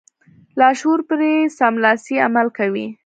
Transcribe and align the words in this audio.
لاشعور 0.59 0.99
پرې 1.09 1.31
سملاسي 1.57 2.15
عمل 2.27 2.47
کوي. 2.57 2.87